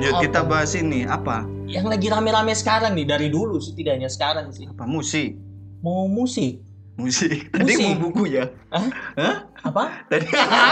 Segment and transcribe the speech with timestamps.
[0.00, 0.24] lanjut Apa?
[0.24, 1.44] kita bahas ini apa?
[1.68, 4.64] Yang lagi rame-rame sekarang nih dari dulu sih tidak hanya sekarang sih.
[4.64, 5.36] Apa musik?
[5.84, 6.64] Mau musik.
[6.96, 7.48] Musik.
[7.52, 7.84] Tadi Musik.
[7.84, 8.48] mau buku ya?
[8.72, 8.88] Hah?
[9.20, 9.36] Hah?
[9.60, 10.08] Apa?
[10.08, 10.24] Tadi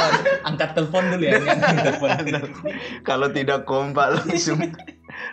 [0.48, 1.44] Angkat telepon dulu ya.
[3.08, 4.64] Kalau tidak kompak langsung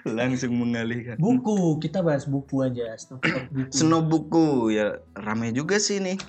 [0.03, 1.15] langsung mengalihkan.
[1.15, 2.99] Buku, kita bahas buku aja.
[2.99, 3.71] Buku.
[3.71, 6.19] Snow buku ya rame juga sih nih.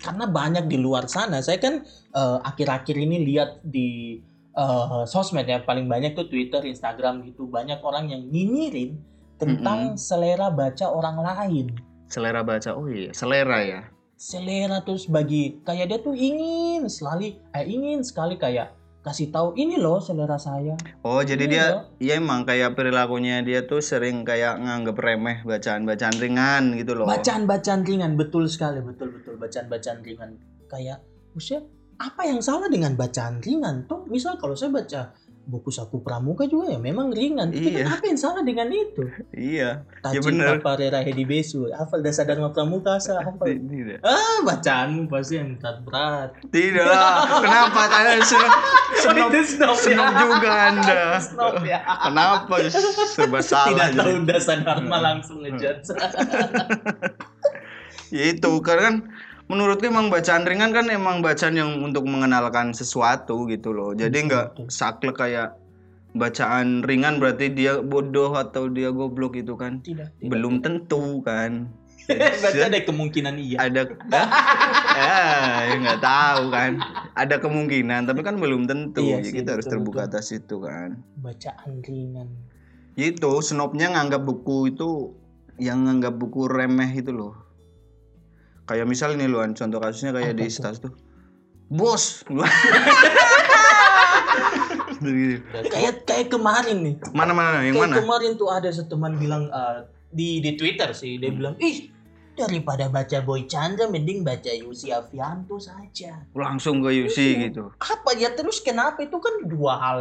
[0.00, 1.44] Karena banyak di luar sana.
[1.44, 1.84] Saya kan
[2.16, 4.20] eh, akhir-akhir ini lihat di
[4.54, 7.46] eh, sosmed ya paling banyak tuh Twitter, Instagram gitu.
[7.46, 8.98] Banyak orang yang nyinyirin
[9.34, 11.74] tentang selera baca orang lain.
[12.06, 12.70] Selera baca.
[12.72, 13.80] Oh iya, selera ya.
[14.14, 18.70] selera terus bagi kayak dia tuh ingin sekali eh ingin sekali kayak
[19.02, 21.82] kasih tahu ini loh selera saya Oh, jadi Iya, dia loh.
[21.98, 27.04] ya emang kayak perilakunya dia tuh sering kayak nganggep remeh bacaan-bacaan ringan gitu loh.
[27.04, 30.30] bacaan-bacaan ringan betul sekali betul betul bacaan-bacaan ringan
[30.70, 31.02] kayak
[31.34, 35.02] maksudnya apa yang salah dengan bacaan ringan toh misal kalau saya baca
[35.44, 37.84] buku saku pramuka juga ya memang ringan Tapi Iya.
[37.84, 39.84] kan apa yang salah dengan itu Iya.
[40.00, 40.56] Tajim bener.
[40.56, 44.00] apa rera hedi besu hafal dasar dharma pramuka saya hafal Tidak.
[44.00, 47.28] ah bacaanmu pasti yang berat berat Tidak lah.
[47.44, 47.80] Kenapa
[49.04, 49.76] Itu snob ya.
[49.76, 51.00] snob juga Anda?
[51.28, 51.78] Snob ya.
[51.84, 52.54] Kenapa
[53.06, 54.24] serba salah tidak tahu jadi?
[54.24, 55.92] dasar dharma langsung ngejudge
[58.08, 58.96] Ya itu karena kan
[59.54, 63.94] menurutku emang bacaan ringan kan emang bacaan yang untuk mengenalkan sesuatu gitu loh.
[63.94, 65.54] Jadi nggak saklek kayak
[66.14, 69.78] bacaan ringan berarti dia bodoh atau dia goblok gitu kan.
[69.86, 70.30] tidak, tidak.
[70.30, 71.70] Belum tentu kan.
[72.44, 73.88] Berarti ada kemungkinan iya ada
[75.72, 76.76] ya nggak tahu kan
[77.16, 80.12] ada kemungkinan tapi kan belum tentu Iya Ya, sih, kita harus terbuka betul.
[80.12, 82.28] atas itu kan bacaan ringan
[83.00, 85.16] itu snobnya nganggap buku itu
[85.56, 87.40] yang nganggap buku remeh itu loh
[88.64, 90.92] kayak misal nih luan contoh kasusnya kayak Apa di stas tuh.
[91.68, 92.04] Bos!
[95.04, 95.42] Gitu.
[95.68, 96.94] kayak kayak kemarin nih.
[97.12, 97.96] Mana mana yang kayak mana?
[98.00, 101.92] kemarin tuh ada seteman bilang eh, di di Twitter sih dia bilang ih
[102.32, 106.24] daripada baca Boy Chandra mending baca Yusi Avianto saja.
[106.32, 107.68] Langsung ke Yusi gitu.
[107.78, 109.04] Apa ya terus kenapa?
[109.04, 109.98] Itu kan dua hal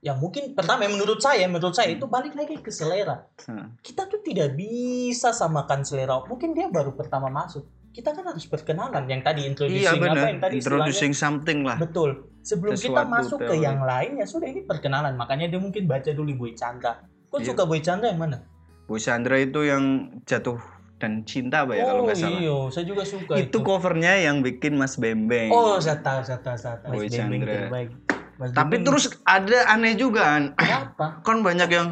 [0.00, 3.20] yang mungkin pertama yang menurut saya menurut saya itu balik lagi ke selera.
[3.44, 3.76] Hmm.
[3.84, 6.24] kita tuh tidak bisa samakan selera.
[6.24, 10.26] Mungkin dia baru pertama masuk kita kan harus perkenalan yang tadi introducing iya apa benar.
[10.28, 11.76] yang tadi introducing something lah.
[11.76, 12.30] Betul.
[12.40, 13.60] Sebelum kita Sesuatu masuk ke teori.
[13.60, 15.12] yang lain ya sudah ini perkenalan.
[15.12, 17.02] Makanya dia mungkin baca dulu Boy Chandra.
[17.26, 17.50] Kau Iya.
[17.50, 18.46] suka Boy Chandra yang mana?
[18.86, 19.84] Bu Chandra itu yang
[20.24, 20.58] jatuh
[20.96, 22.36] dan cinta apa ya kalau nggak salah.
[22.36, 25.48] iya saya juga suka itu covernya yang bikin Mas Bembeng.
[25.48, 26.92] oh saya tahu saya tahu saya tahu.
[26.92, 27.54] Boy Mas Bembeng Chandra.
[27.56, 27.88] terbaik.
[28.34, 28.82] Mas Tapi Bembeng.
[28.84, 30.42] terus ada aneh juga kan.
[30.54, 31.88] kenapa Kan banyak yang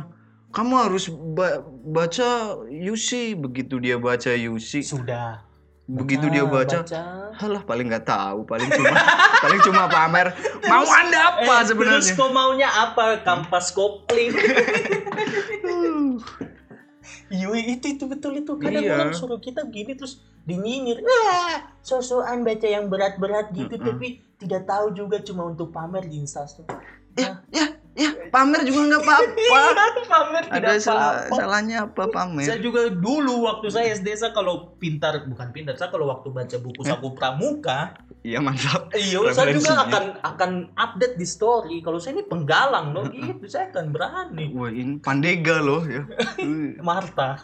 [0.49, 2.29] kamu harus ba- baca
[2.69, 5.45] Yusi begitu dia baca Yusi sudah
[5.88, 7.32] begitu dia baca baca.
[7.32, 8.93] halah paling nggak tahu paling cuma
[9.44, 10.37] paling cuma pamer
[10.69, 13.25] mau anda apa Eh, sebenarnya Terus kau maunya apa?
[13.25, 14.37] Kampas kopling.
[17.31, 18.94] Yui itu itu betul itu kadang Iya.
[18.94, 23.84] orang suruh kita gini terus dinyinyir wah sosokan baca yang berat-berat gitu Mm-mm.
[23.87, 24.06] tapi
[24.37, 26.69] tidak tahu juga cuma untuk pamer di instastory
[27.15, 29.59] ya ya ya pamer juga nggak apa-apa.
[30.09, 31.35] Pamer ada tidak salah apa-apa.
[31.37, 32.47] salahnya apa pamer?
[32.49, 36.57] Saya juga dulu waktu saya SD saya kalau pintar bukan pintar saya kalau waktu baca
[36.57, 37.93] buku saku pramuka
[38.25, 38.89] iya mantap.
[38.97, 41.83] iya saya juga akan akan update di story.
[41.85, 44.47] Kalau saya ini penggalang loh gitu saya akan berani.
[44.55, 46.07] Wah ini pandega loh ya.
[46.89, 47.37] Marta.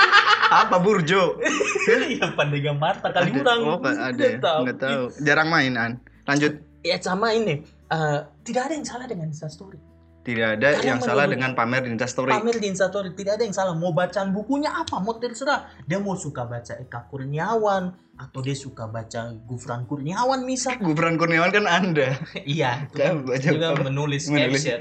[0.66, 1.40] Apa burjo?
[1.88, 3.60] Iya Pandega Marta kali Ada- orang.
[3.64, 4.36] oh ada ya?
[4.36, 5.02] nggak tahu.
[5.24, 5.96] Jarang mainan
[6.26, 6.60] lanjut.
[6.82, 7.62] Ya sama ini.
[7.92, 9.91] eh, tidak ada yang salah dengan Instastory.
[10.22, 13.54] Tidak ada Karena yang salah dengan pamer di Instastory Pamer di Instastory tidak ada yang
[13.54, 13.74] salah.
[13.74, 15.66] Mau bacaan bukunya apa mau terserah.
[15.82, 20.78] Dia mau suka baca Eka Kurniawan atau dia suka baca Gufran Kurniawan misal.
[20.86, 22.14] Gufran Kurniawan kan anda
[22.46, 23.82] iya, itu Kan kan baca juga apa?
[23.90, 24.62] menulis, Menulis.
[24.62, 24.80] caption.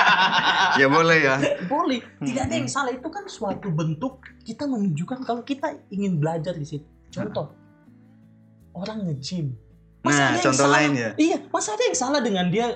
[0.80, 1.36] ya boleh ya
[1.68, 2.92] Boleh, tidak ada yang salah.
[2.96, 6.88] Itu kan suatu bentuk kita menunjukkan kalau kita ingin belajar di situ.
[7.12, 7.52] Contoh,
[8.72, 9.52] orang nge-gym.
[10.00, 12.72] Masa nah contoh lain ya Iya, masa ada yang salah dengan dia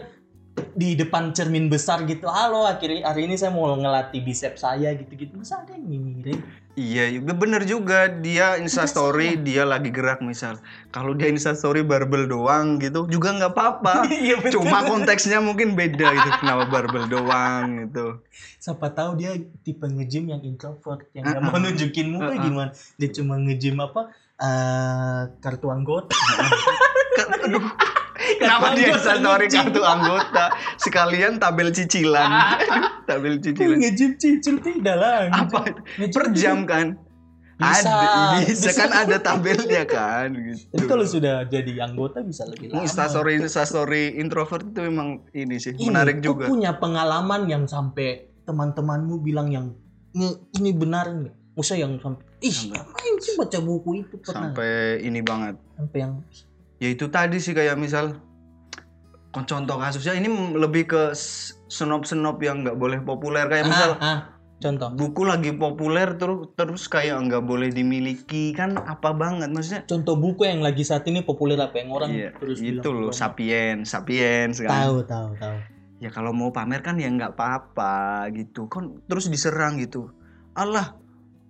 [0.74, 2.26] di depan cermin besar gitu.
[2.26, 5.36] Halo, akhirnya hari ini saya mau ngelatih bicep saya gitu-gitu.
[5.36, 6.40] Masa ada yang nyinyirin?
[6.78, 10.56] iya juga bener juga dia instastory dia lagi gerak misal
[10.94, 14.64] kalau dia instastory barbel doang gitu juga nggak apa-apa Iya betul.
[14.64, 18.22] cuma konteksnya mungkin beda gitu kenapa barbel doang gitu
[18.62, 19.34] siapa tahu dia
[19.66, 22.44] tipe nge-gym yang introvert yang nggak mau nunjukin muka Uh-uh.
[22.44, 22.70] gimana.
[22.96, 24.14] Dia cuma nge-gym apa?
[24.40, 26.16] eh kartu anggota.
[27.44, 27.60] Aduh,
[28.38, 30.44] kenapa dia instastory kartu anggota
[30.76, 32.30] sekalian tabel cicilan
[33.08, 35.26] tabel cicilan nge-gym cicil tidak lah.
[35.32, 35.74] apa
[36.12, 36.94] per jam kan
[37.60, 38.72] Bisa, ada, bisa, bisa.
[38.72, 40.64] kan ada tabelnya kan gitu.
[40.72, 42.88] Jadi kalau sudah jadi anggota bisa lebih lama.
[42.88, 46.48] Instastory Instastory introvert itu memang ini sih Ini, menarik juga.
[46.48, 49.76] punya pengalaman yang sampai teman-temanmu bilang yang
[50.16, 51.36] ini, benar nih.
[51.52, 54.72] Maksudnya yang sampai ih ngapain sih baca buku itu pernah Sampai
[55.04, 55.54] ini banget.
[55.76, 56.12] sampai yang
[56.80, 58.16] Ya itu tadi sih kayak misal
[59.30, 61.02] contoh kasusnya ini lebih ke
[61.68, 63.44] senop-senop yang nggak boleh populer.
[63.46, 64.18] Kayak misal ah, ah,
[64.58, 64.88] contoh.
[64.96, 69.52] buku lagi populer terus terus kayak nggak boleh dimiliki kan apa banget?
[69.52, 73.12] Maksudnya contoh buku yang lagi saat ini populer apa yang orang Iya, terus itu loh
[73.12, 73.20] banyak.
[73.20, 74.72] sapiens sapiens kan?
[74.72, 75.56] Tahu tahu tahu.
[76.00, 78.72] Ya kalau mau pamer kan ya nggak apa-apa gitu.
[78.72, 80.16] Kan terus diserang gitu.
[80.56, 80.96] Allah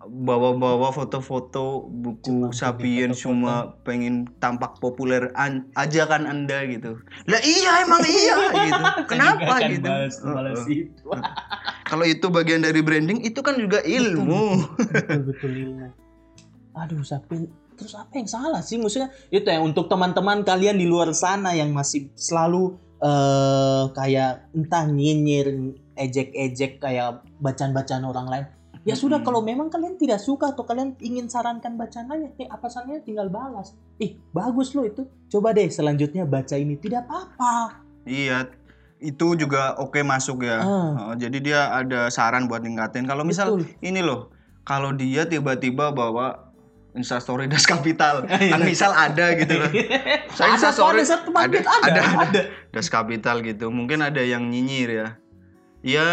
[0.00, 3.12] bawa-bawa foto-foto buku Cuma foto-foto.
[3.12, 3.55] cuma
[3.85, 6.97] pengen tampak populer an- aja kan anda gitu.
[7.29, 8.81] Lah iya emang iya gitu.
[9.05, 9.85] Kenapa gitu?
[9.85, 10.88] balas, balas Heeh.
[10.88, 11.05] itu.
[11.91, 14.64] Kalau itu bagian dari branding itu kan juga ilmu.
[14.81, 15.88] betul betul ilmu
[16.70, 18.81] aduh sapi terus apa yang salah sih?
[18.81, 24.85] Maksudnya itu ya untuk teman-teman kalian di luar sana yang masih selalu eh kayak entah
[24.85, 28.46] nyinyir ejek-ejek kayak bacaan-bacaan orang lain
[28.82, 29.29] ya sudah Mm-mm.
[29.29, 33.29] kalau memang kalian tidak suka atau kalian ingin sarankan bacaan lainnya eh apa sarannya tinggal
[33.29, 38.49] balas ih bagus loh itu coba deh selanjutnya baca ini tidak apa-apa Iya,
[38.97, 40.65] itu juga oke masuk ya.
[40.65, 41.12] Ah.
[41.12, 43.05] Oh, jadi dia ada saran buat ningkatin.
[43.05, 43.77] Kalau misal Betul.
[43.85, 44.32] ini loh,
[44.65, 46.49] kalau dia tiba-tiba bawa
[46.97, 48.56] Instastory das kapital, Iya.
[48.56, 49.71] kan misal ada gitu loh.
[50.37, 52.41] Saya Instastory ada satu ada, ada, ada, ada.
[52.73, 53.69] das kapital gitu.
[53.69, 55.09] Mungkin ada yang nyinyir ya.
[55.81, 56.06] Ya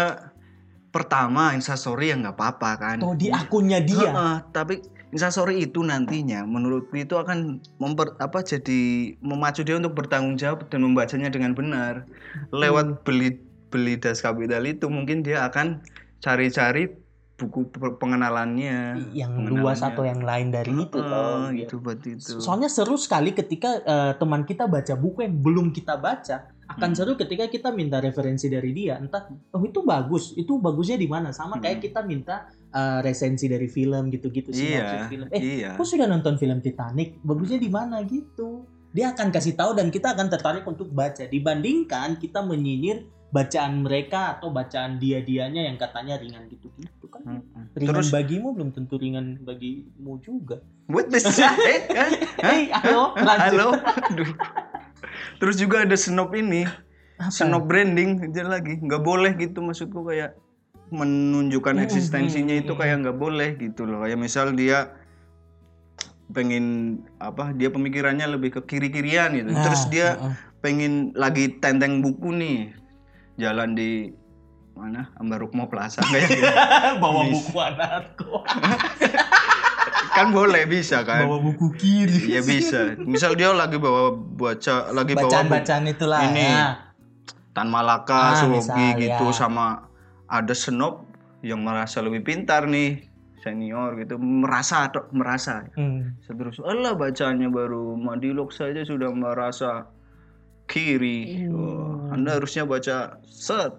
[0.98, 2.96] pertama Instastory ya nggak apa-apa kan.
[2.98, 9.14] atau di akunnya dia Heeh, tapi Instastory itu nantinya menurutku itu akan memper apa jadi
[9.24, 12.04] memacu dia untuk bertanggung jawab dan membacanya dengan benar.
[12.52, 13.40] Lewat beli
[13.72, 15.80] beli das kapital itu mungkin dia akan
[16.20, 16.92] cari-cari
[17.38, 18.98] buku pe- pengenalannya.
[19.14, 19.62] yang pengenalannya.
[19.62, 21.54] luas atau yang lain dari itu Heeh, loh.
[21.54, 22.36] itu buat itu.
[22.42, 26.57] Soalnya seru sekali ketika eh, teman kita baca buku yang belum kita baca.
[26.68, 26.98] Akan Hmm.
[27.00, 29.00] seru ketika kita minta referensi dari dia.
[29.00, 31.32] Entah, oh itu bagus, itu bagusnya di mana?
[31.32, 31.86] Sama kayak Hmm.
[31.88, 32.36] kita minta
[32.68, 34.52] eh, resensi dari film gitu-gitu.
[34.52, 35.26] sinopsis Iya, film.
[35.32, 35.68] Eh, iya.
[35.72, 38.68] aku sudah nonton film Titanic, bagusnya di mana gitu.
[38.92, 41.24] Dia akan kasih tahu dan kita akan tertarik untuk baca.
[41.24, 47.20] Dibandingkan kita menyinyir bacaan mereka atau bacaan dia-dianya yang katanya ringan gitu-gitu kan.
[47.24, 47.72] Mm-mm.
[47.72, 50.60] Ringan Terus bagimu belum tentu ringan bagimu juga.
[51.16, 51.52] saya
[51.88, 52.12] kan?
[52.40, 52.52] Hah?
[52.52, 53.16] Hei, halo.
[53.16, 53.68] Halo.
[54.12, 54.28] Aduh.
[55.38, 56.66] Terus juga ada senop ini.
[57.18, 57.30] Apa?
[57.34, 60.38] Senop branding aja lagi nggak boleh gitu maksudku kayak
[60.88, 62.80] menunjukkan Hmm, eksistensinya hmm, itu hmm.
[62.80, 64.94] kayak nggak boleh gitu loh kayak misal dia
[66.28, 70.32] pengen apa dia pemikirannya lebih ke kiri kirian gitu Nah, terus dia heeh.
[70.60, 72.58] pengen lagi tenteng buku nih
[73.36, 74.12] jalan di
[74.78, 76.46] mana Ambarukmo Plaza kayak gitu.
[77.02, 78.30] bawa buku anakku,
[80.18, 82.28] kan boleh bisa kan bawa buku kiri.
[82.28, 86.20] Iya bisa misal dia lagi bawa baca lagi bawa buku Bacaan-bacaan itulah.
[86.24, 86.42] Ini.
[86.44, 86.66] ya.
[87.50, 89.32] Tan Malaka, Ah, Suwogi gitu ya.
[89.32, 89.86] sama
[90.26, 91.06] ada senop
[91.40, 93.06] yang merasa lebih pintar nih
[93.38, 96.18] senior gitu merasa tok merasa Hmm.
[96.20, 99.86] terus Allah bacanya baru Madilog saja sudah merasa
[100.66, 101.54] kiri Hmm.
[101.54, 103.72] Wah, Anda harusnya baca set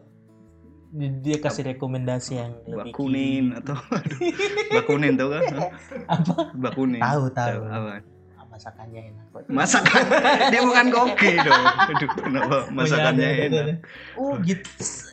[0.90, 4.18] Dia kasih rekomendasi yang lebih Bakunin atau aduh,
[4.74, 5.44] Bakunin tau kan
[6.10, 6.34] Apa?
[6.58, 7.60] Bakunin Tahu, tahu.
[7.70, 8.02] apa?
[8.34, 9.42] Ah, masakannya enak kok.
[9.46, 10.02] masakan
[10.52, 13.76] dia bukan koki dong aduh kenapa masakannya Oh, iya, ada, ada, enak ada.
[14.18, 14.70] Oh gitu.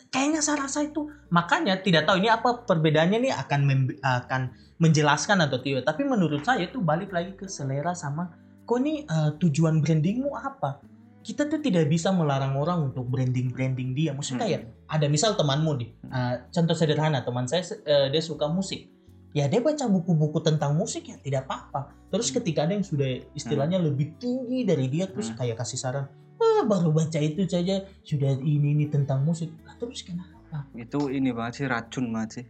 [0.08, 3.60] Kayaknya saya rasa itu makanya tidak tahu ini apa perbedaannya nih akan
[4.00, 4.42] akan
[4.80, 5.84] menjelaskan atau tidak.
[5.84, 8.32] Tapi menurut saya itu balik lagi ke selera sama
[8.64, 10.80] kok ini eh, tujuan brandingmu apa?
[11.26, 14.14] Kita tuh tidak bisa melarang orang untuk branding branding dia.
[14.14, 14.46] Maksudnya Hmm.
[14.46, 18.86] kayak ada misal temanmu nih, eh, contoh sederhana teman saya eh, dia suka musik.
[19.34, 21.90] Ya dia baca buku-buku tentang musik ya tidak apa-apa.
[22.08, 25.42] Terus ketika ada yang sudah istilahnya lebih tinggi dari dia terus Hmm.
[25.42, 26.06] kayak kasih saran,
[26.38, 29.50] ah baru baca itu saja sudah ini ini tentang musik.
[29.66, 30.32] Lah terus kenapa?
[30.72, 32.46] itu ini banget sih racun banget sih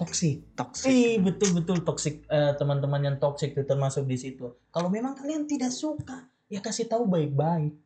[0.00, 0.56] Toxic.
[0.56, 4.48] toxic Eh betul betul toxic eh, teman-teman yang toxic itu termasuk di situ.
[4.72, 7.76] Kalau memang kalian tidak suka, ya kasih tahu baik-baik.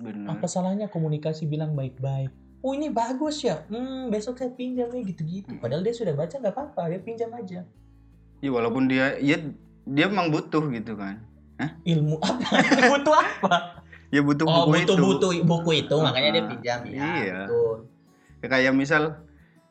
[0.00, 2.32] Benar Apa salahnya komunikasi bilang baik-baik?
[2.64, 5.52] Oh ini bagus ya, hmm, besok saya pinjam ya gitu-gitu.
[5.60, 7.60] Padahal dia sudah baca nggak apa-apa, dia pinjam aja.
[8.40, 9.36] Ya walaupun dia ya
[9.84, 11.20] dia memang butuh gitu kan.
[11.84, 12.48] Ilmu apa?
[12.96, 13.54] butuh apa?
[14.08, 15.04] Ya butuh Oh buku butuh itu.
[15.04, 16.92] butuh buku itu, makanya dia Ah, pinjam ya.
[16.92, 17.38] iya.
[17.44, 17.78] Betul.
[18.40, 19.02] Ya, kayak misal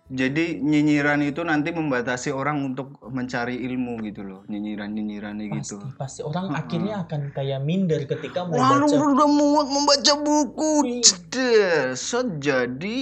[0.04, 4.42] jadi nyinyiran itu nanti membatasi orang untuk mencari ilmu gitu loh.
[4.46, 5.78] Nyinyiran-nyinyirannya Pasti gitu.
[5.96, 6.60] pasti orang Mm-mm.
[6.60, 10.74] akhirnya akan kayak minder ketika mau Lalu udah muak membaca buku.
[11.00, 13.02] Cedes, so jadi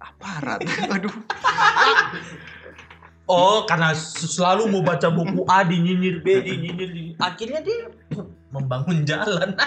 [0.00, 0.64] aparat.
[0.96, 1.12] Aduh.
[3.30, 7.16] Oh, karena selalu mau baca buku A dinyinyir B dinyinyir, dinyinyir.
[7.20, 7.86] akhirnya dia
[8.50, 9.54] membangun jalan.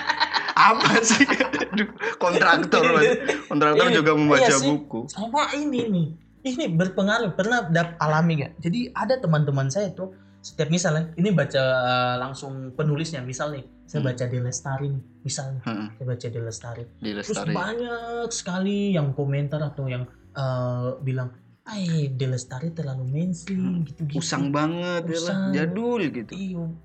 [0.53, 1.23] Apa sih?
[1.71, 1.87] Aduh,
[2.19, 2.83] kontraktor,
[3.49, 4.67] kontraktor Iya, juga membaca iya sih.
[4.67, 5.07] buku.
[5.07, 6.07] Sama ini nih.
[6.43, 7.39] Ini berpengaruh.
[7.39, 8.59] Pernah dap alami gak?
[8.59, 10.11] Jadi ada teman-teman saya tuh
[10.43, 14.09] setiap misalnya ini baca uh, langsung penulisnya misal nih saya Hmm.
[14.11, 19.63] baca di Lestari nih misalnya Heeh, saya baca di Lestari terus banyak sekali yang komentar
[19.63, 20.03] atau yang
[20.35, 21.31] uh, bilang
[21.63, 25.55] ay di Lestari terlalu mainstream gitu-gitu Usang banget Usang.
[25.55, 26.35] jadul gitu.
[26.35, 26.75] iyo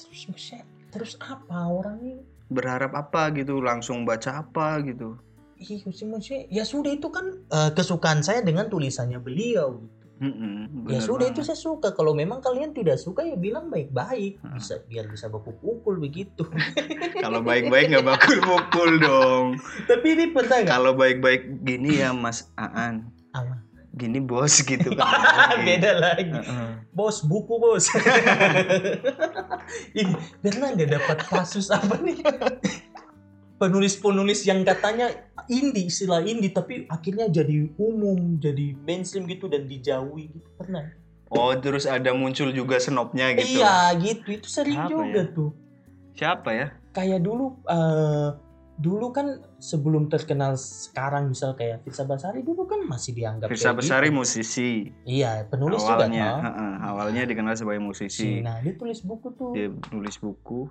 [0.00, 0.24] terus
[0.88, 5.14] terus apa orang ini Berharap apa gitu, langsung baca apa gitu.
[6.48, 9.98] Ya sudah itu kan uh, kesukaan saya dengan tulisannya beliau gitu.
[10.20, 11.40] Mm-mm, ya sudah banget.
[11.40, 15.56] itu saya suka kalau memang kalian tidak suka ya bilang baik-baik bisa biar bisa baku
[15.56, 16.44] pukul begitu
[17.24, 19.46] Kalau baik-baik nggak bakul mukul dong.
[19.88, 23.08] tapi ini pernah nggak Kalau baik-baik gini ya Mas Aan.
[23.32, 23.64] Apa?
[23.96, 25.08] Gini bos gitu kan.
[25.66, 26.70] beda lagi Heeh.
[26.92, 27.88] bos buku bos
[29.98, 30.12] ini
[30.44, 32.20] pernah nggak dapat kasus apa nih
[33.60, 35.12] penulis-penulis yang katanya
[35.46, 40.88] indie istilah indie tapi akhirnya jadi umum jadi mainstream gitu dan dijauhi gitu pernah
[41.30, 43.62] Oh, terus ada muncul juga senopnya gitu.
[43.62, 45.30] iya gitu itu sering Apa juga ya?
[45.30, 45.50] tuh
[46.10, 46.66] Siapa ya?
[46.90, 48.28] kayak dulu eh
[48.74, 53.78] dulu kan sebelum terkenal sekarang misal kayak Firsa Basari dulu kan masih dianggap Firsa kayak
[53.78, 54.16] Besari gitu.
[54.18, 54.70] musisi.
[55.04, 58.40] iya penulis juga awalnya, kan heeh, awalnya dikenal sebagai musisi.
[58.40, 60.66] nah dia tulis buku tuh Dia nulis buku.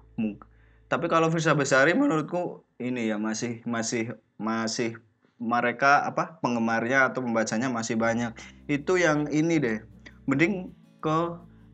[0.90, 4.98] Tapi kalau Firsa Besari menurutku ini ya masih masih masih
[5.38, 8.34] mereka apa penggemarnya atau pembacanya masih banyak.
[8.66, 9.80] Itu yang ini deh.
[10.26, 11.20] Mending ke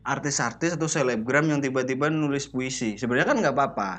[0.04, 3.00] artis-artis atau selebgram yang tiba-tiba nulis puisi.
[3.00, 3.92] Sebenarnya kan nggak apa-apa.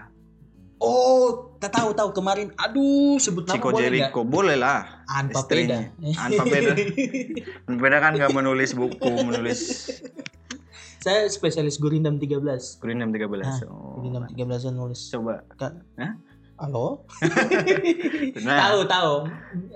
[0.78, 5.02] oh tak tahu tahu kemarin aduh sebut nama Chico boleh nggak boleh lah.
[5.10, 6.22] An Papeda Istrinya.
[6.22, 6.74] An Papeda.
[7.82, 9.90] Beda kan nggak menulis buku, menulis
[11.00, 12.42] saya spesialis Gurindam 13
[12.78, 13.42] Gurindam 13.
[13.42, 13.98] Ah, Oh.
[13.98, 15.42] Gurindam 13 yang nulis Coba.
[15.56, 15.74] Kak.
[15.96, 16.14] Hah?
[16.58, 17.06] halo
[18.40, 19.14] Nah, tahu tahu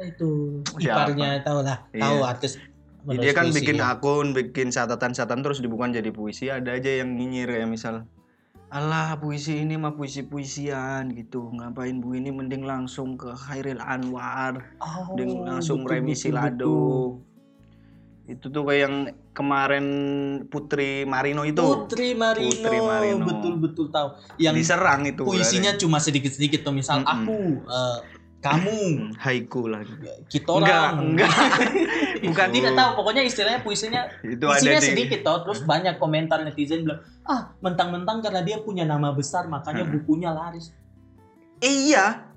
[0.02, 0.30] itu
[0.80, 1.06] Siapa?
[1.08, 2.02] iparnya tahu lah Iya.
[2.02, 3.86] tahu artis Jadi menulis dia kan puisi, bikin ya.
[3.92, 6.50] akun, bikin catatan-catatan terus dibukukan jadi puisi.
[6.50, 8.06] Ada aja yang nyinyir ya misal,
[8.70, 11.50] alah puisi ini mah puisi-puisian gitu.
[11.52, 16.54] Ngapain bu ini mending langsung ke Khairil Anwar, oh, mending langsung betul, Remi betul, Silado.
[16.54, 17.02] betul.
[18.32, 18.96] Itu tuh kayak yang
[19.32, 19.86] kemarin
[20.48, 23.24] Putri Marino itu Putri Marino, Putri Marino.
[23.24, 24.08] betul betul tahu
[24.38, 25.22] yang diserang itu.
[25.22, 27.12] puisinya cuma sedikit-sedikit tuh misal Mm-mm.
[27.18, 28.00] aku eh,
[28.40, 28.80] kamu
[29.24, 29.84] haiku lah.
[30.26, 31.32] kita Enggak, orang enggak.
[32.22, 36.42] Bukan tidak tahu pokoknya istilahnya puisinya Itu ada isinya di sedikit toh terus banyak komentar
[36.42, 39.94] netizen bilang ah mentang-mentang karena dia punya nama besar makanya Hmm.
[39.96, 40.72] bukunya laris
[41.58, 42.31] Iya,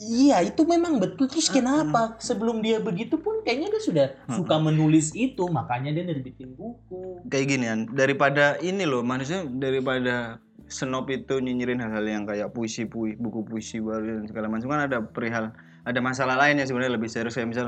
[0.00, 1.30] iya itu memang betul.
[1.30, 2.18] Terus kenapa?
[2.18, 4.42] Sebelum dia begitu pun kayaknya dia sudah Hmm.
[4.42, 7.22] suka menulis itu makanya dia nerbitin buku.
[7.28, 13.20] Kayak ginian daripada ini loh manusia daripada senop itu nyinyirin hal-hal yang kayak puisi puisi
[13.20, 15.52] buku puisi baru dan segala macam kan ada perihal
[15.84, 17.36] ada masalah lain yang sebenarnya lebih serius.
[17.36, 17.66] Kayak misal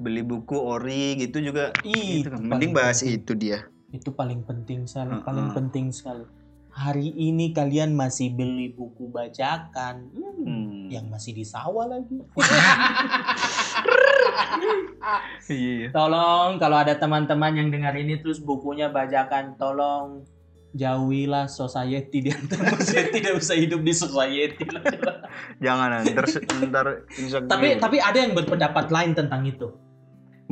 [0.00, 1.70] beli buku ori gitu juga.
[1.84, 2.40] Ih, itu kan.
[2.42, 3.68] mending bahas itu dia.
[3.92, 5.22] Itu paling penting sekali Heeh.
[5.22, 6.24] paling penting sekali
[6.82, 10.10] hari ini kalian masih beli buku bacakan.
[10.10, 10.90] Hmm, Hmm.
[10.90, 12.18] yang masih di sawah lagi.
[15.50, 20.22] Iya tolong kalau ada teman-teman yang dengar ini terus bukunya bajakan tolong
[20.72, 22.78] jauhilah society di antara
[23.14, 24.64] tidak usah hidup di society.
[25.58, 26.26] Jangan ntar
[26.70, 26.86] ntar
[27.50, 29.68] tapi tapi ada yang berpendapat lain tentang itu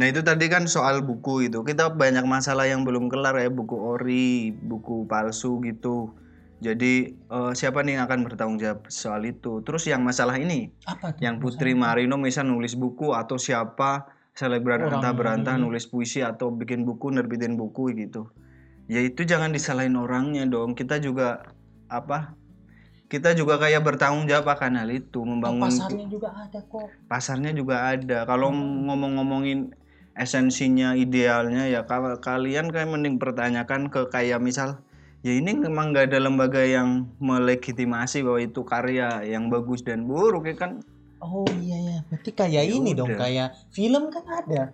[0.01, 1.59] nah itu tadi kan soal buku itu.
[1.69, 4.27] Kita banyak masalah yang belum kelar ya buku ori
[4.71, 6.17] buku palsu gitu.
[6.67, 6.87] Jadi
[7.37, 9.61] eh, siapa nih yang akan bertanggung jawab soal itu?
[9.67, 12.01] Terus yang masalah ini apa tuh yang Putri masalah?
[12.01, 13.91] Marino misal nulis buku atau siapa
[14.39, 18.33] selebgram antah berantah nulis puisi atau bikin buku nerbitin buku gitu.
[18.93, 20.77] Ya itu jangan disalahin orangnya dong.
[20.81, 21.27] Kita juga
[21.89, 22.19] apa
[23.11, 26.87] kita juga kayak bertanggung jawab akan hal itu Oh, membangun pasarnya juga ada kok.
[27.11, 28.19] Pasarnya juga ada.
[28.23, 28.87] Kalau Hmm.
[28.87, 29.59] ngomong-ngomongin
[30.15, 31.83] esensinya idealnya ya.
[31.83, 34.83] Kalau kalian kayak mending pertanyakan ke kayak misal
[35.21, 40.47] ya ini memang nggak ada lembaga yang melegitimasi bahwa itu karya yang bagus dan buruk
[40.47, 40.81] ya kan?
[41.19, 43.19] Oh iya ya berarti kayak Ya ini dong udah.
[43.21, 44.73] kayak film kan ada.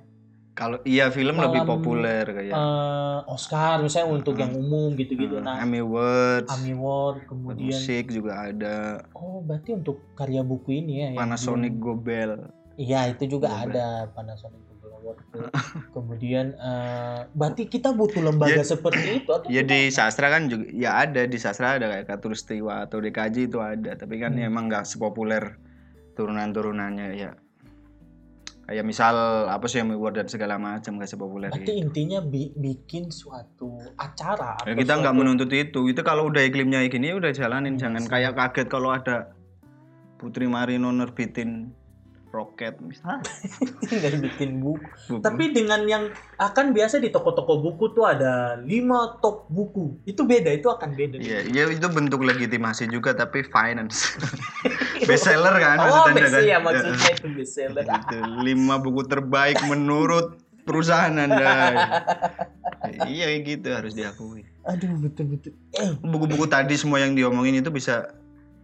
[0.56, 2.54] Kalau iya film lebih Malam, populer kayak.
[2.54, 4.40] eh, Oscar misalnya untuk Hmm.
[4.40, 5.36] yang umum gitu-gitu.
[5.36, 9.04] Uh, nah Emmy Awards Ami Award kemudian musik juga ada.
[9.12, 12.30] Oh berarti untuk karya buku ini ya yang Panasonic belum- Gobel.
[12.74, 13.68] Iya itu juga Global.
[13.68, 14.75] ada Panasonic Award itu.
[15.94, 19.70] Kemudian eh, berarti kita butuh lembaga Ya- seperti itu atau ya gimana?
[19.70, 23.92] di sastra kan juga ya ada di sastra ada kayak Katulistiwa atau DKJ itu ada
[23.94, 24.40] tapi kan Hmm.
[24.40, 25.56] ya emang nggak sepopuler
[26.14, 27.32] turunan-turunannya ya
[28.62, 29.14] Kayak misal
[29.46, 31.86] apa sih yang Award dan segala macam kasih populer Berarti gitu.
[31.86, 35.86] intinya bi- bikin suatu acara Ya, kita nggak suatu- menuntut itu.
[35.86, 37.78] Itu kalau udah iklimnya gini udah jalanin.
[37.78, 39.30] Iya Jangan kayak kaget kalau ada
[40.18, 41.70] Putri Marino nerbitin
[42.36, 43.24] roket misalnya.
[43.88, 44.84] tinggal bikin buku.
[45.08, 45.24] Buku.
[45.24, 46.04] Tapi dengan yang
[46.36, 49.96] akan biasa di toko-toko buku tuh ada lima top buku.
[50.04, 51.16] Itu beda, itu akan beda.
[51.16, 54.12] Iya, iya itu bentuk legitimasi juga tapi finance.
[55.08, 56.42] Bestseller kan Oh, maksudnya kan.
[56.44, 57.84] ya maksudnya itu bestseller.
[57.84, 58.16] Gitu.
[58.46, 61.72] Lima buku terbaik menurut perusahaan Anda.
[63.04, 64.42] iya kayak gitu harus diakui.
[64.64, 65.54] Aduh, betul-betul.
[65.72, 68.10] Eh, Buku-buku tadi semua yang diomongin itu bisa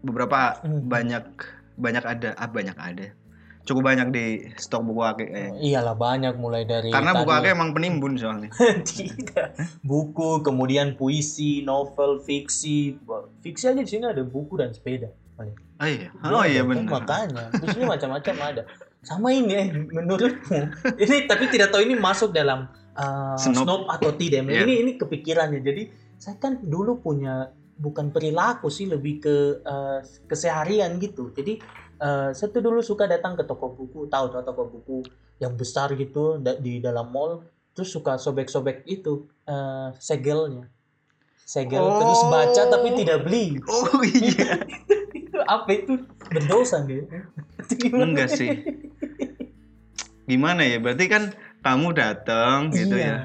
[0.00, 0.82] beberapa Hmm.
[0.82, 1.24] banyak
[1.72, 3.14] banyak ada, ah banyak ada.
[3.62, 5.24] Cukup banyak di stok buku ake.
[5.28, 5.50] eh.
[5.62, 8.50] iyalah banyak mulai dari Karena buku ake emang penimbun soalnya.
[8.88, 12.98] tidak buku kemudian puisi novel fiksi
[13.38, 16.86] fiksi aja di sini ada buku dan sepeda Oh iya, oh iya Ada, benar.
[16.92, 18.62] makanya di sini macam-macam ada
[19.02, 20.60] sama ini eh, menurutmu
[20.94, 23.66] ini tapi tidak tahu ini masuk dalam uh, Snob.
[23.66, 24.62] snob atau tidak Iya.
[24.62, 29.98] ini ini kepikirannya jadi saya kan dulu punya bukan perilaku sih lebih ke uh,
[30.30, 31.58] keseharian gitu jadi
[32.02, 35.06] uh, saya tuh dulu suka datang ke toko buku tahu tuh toko buku
[35.38, 40.66] yang besar gitu da- di dalam mall terus suka sobek-sobek itu uh, segelnya
[41.42, 42.96] segel terus baca tapi Oh.
[42.96, 44.58] tidak beli Oh iya.
[45.12, 45.92] itu apa itu
[46.26, 47.06] berdosa gitu
[47.92, 48.50] Enggak sih.
[50.22, 50.78] Gimana ya?
[50.78, 53.06] Berarti kan kamu datang gitu Iya.
[53.06, 53.16] ya.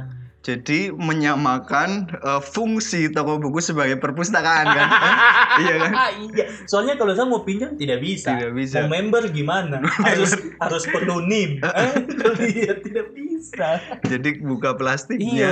[0.48, 4.88] Jadi menyamakan eh, fungsi toko buku sebagai perpustakaan kan?
[5.68, 5.92] iya kan?
[5.92, 6.48] Ah, iya.
[6.64, 8.32] Soalnya kalau saya mau pinjam tidak bisa.
[8.32, 8.88] Tidak bisa.
[8.88, 9.84] Mau member gimana?
[10.08, 11.60] harus harus perlu NIM.
[11.68, 13.78] Eh, Kalau iya tidak bisa.
[14.08, 15.52] Jadi buka plastiknya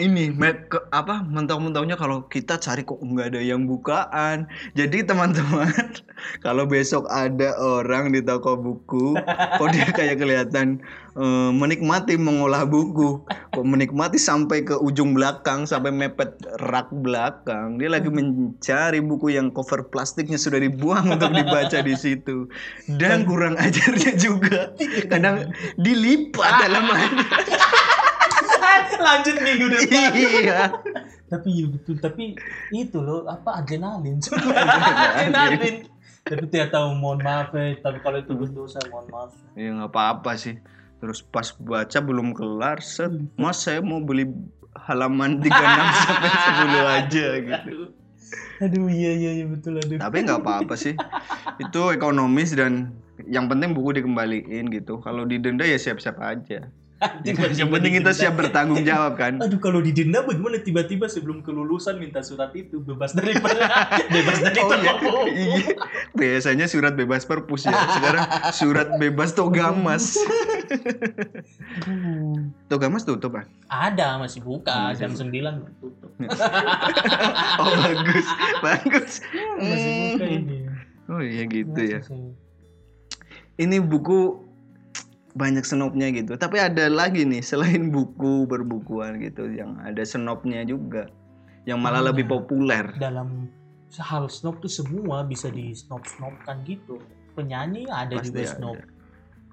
[0.00, 0.32] Ini
[0.72, 4.48] ke, apa mentok-mentoknya kalau kita cari kok nggak ada yang bukaan.
[4.72, 5.68] Jadi teman-teman
[6.46, 9.12] kalau besok ada orang di toko buku,
[9.60, 10.80] kok dia kayak kelihatan
[11.12, 16.40] eh, menikmati mengolah buku, kok menikmati sampai ke ujung belakang sampai mepet
[16.72, 17.76] rak belakang.
[17.76, 22.48] Dia lagi mencari buku yang cover plastiknya sudah dibuang untuk dibaca di situ.
[22.88, 24.72] Dan kurang ajarnya juga
[25.12, 26.88] kadang dilipat dalam
[28.98, 30.10] Lanjut minggu depan.
[30.14, 30.60] iya.
[31.32, 31.96] Tapi iya betul.
[31.96, 32.36] Tapi
[32.74, 34.20] itu loh apa adrenalin.
[35.22, 35.88] Adrenalin.
[36.22, 37.74] Tapi tidak tahu mohon maaf ya.
[37.80, 39.32] Tapi kalau itu berdosa mohon maaf.
[39.56, 40.60] Ya nggak apa-apa sih.
[41.02, 44.30] Terus pas baca belum kelar, set, mas saya mau beli
[44.86, 45.50] halaman 36
[46.06, 47.76] sampai 10 aja gitu.
[48.62, 49.98] Aduh iya iya iya betul aduh.
[49.98, 50.94] Tapi nggak apa-apa sih.
[51.58, 52.94] Itu ekonomis dan
[53.26, 55.02] yang penting buku dikembaliin gitu.
[55.02, 56.70] Kalau didenda ya siap-siap aja.
[57.24, 59.38] Yang penting kita siap bertanggung jawab kan.
[59.38, 63.34] Aduh kalau didenda bagaimana tiba-tiba sebelum kelulusan minta surat itu bebas dari
[64.14, 65.74] bebas dari Oh iya, iya.
[66.12, 67.74] Biasanya surat bebas perpus ya.
[67.74, 70.14] Sekarang surat bebas togamas.
[72.68, 73.46] Togamas tutup kan?
[73.68, 75.28] Ada masih buka Masih jam 9
[75.80, 76.10] tutup.
[77.58, 78.26] Oh bagus,
[78.60, 79.12] bagus.
[79.58, 80.36] Masih buka Hmm.
[80.38, 80.58] ini.
[81.10, 82.00] Oh iya gitu ya.
[82.00, 82.32] Masih sih.
[83.58, 84.40] ini buku
[85.32, 86.34] banyak senopnya gitu.
[86.34, 91.08] Tapi ada lagi nih selain buku berbukuan gitu yang ada senopnya juga
[91.64, 92.08] yang malah Ada.
[92.12, 92.92] lebih populer.
[92.94, 93.48] Dalam
[93.92, 97.00] hal snob tuh semua bisa di snob snobkan gitu.
[97.32, 98.52] Penyanyi ada Pasti juga ada.
[98.52, 98.76] snob.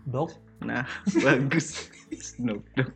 [0.05, 0.29] Dok.
[0.59, 0.83] Nah,
[1.25, 1.87] bagus.
[2.11, 2.91] Snoop Dogg.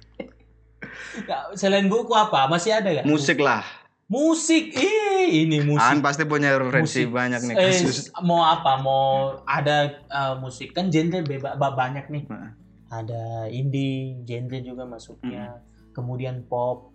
[1.23, 2.45] Ya, selain buku apa?
[2.45, 3.03] Masih ada ya?
[3.03, 3.63] Musik lah.
[4.05, 4.75] Musik.
[4.75, 5.79] Ih, ini musik.
[5.79, 7.15] An pasti punya referensi Musik.
[7.15, 8.11] banyak nih Eh, kasus.
[8.19, 8.77] mau apa?
[8.77, 9.03] Mau
[9.43, 12.23] ada eh, musik kan genre beba ba- banyak nih.
[12.27, 12.51] Nah.
[12.93, 15.57] Ada indie, genre juga masuknya.
[15.57, 15.91] Hmm.
[15.91, 16.93] Kemudian pop.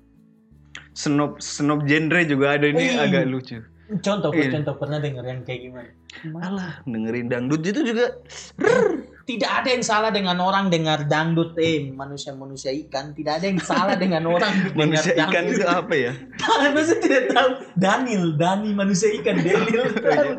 [0.95, 2.99] Snoop Snoop genre juga ada ini Ih.
[2.99, 3.59] agak lucu.
[3.99, 4.53] Contoh, Iya.
[4.53, 5.91] contoh pernah denger yang kayak gimana?
[6.45, 8.21] Alah, dengerin dangdut itu juga
[9.25, 13.13] Tidak ada yang salah dengan orang dengar dangdut eh manusia-manusia ikan.
[13.13, 15.81] Tidak ada yang salah dengan orang manusia dengar ikan itu dangdut.
[15.85, 16.13] apa ya?
[16.77, 17.49] Masa tidak tahu?
[17.77, 19.85] Daniel, Dani manusia ikan, Daniel.
[20.05, 20.31] Tahu.